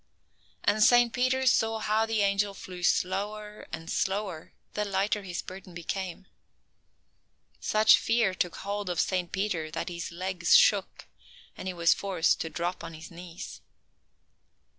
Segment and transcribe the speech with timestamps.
[0.63, 5.75] And Saint Peter saw how the angel flew slower and slower, the lighter his burden
[5.75, 6.25] became.
[7.59, 11.05] Such fear took hold of Saint Peter that his legs shook,
[11.55, 13.61] and he was forced to drop on his knees.